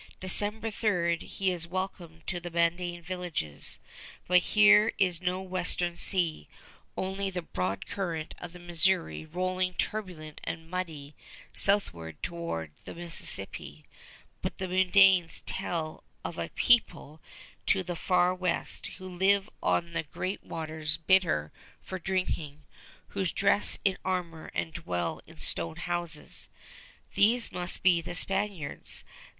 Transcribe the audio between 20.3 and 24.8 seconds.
waters bitter for drinking, who dress in armor and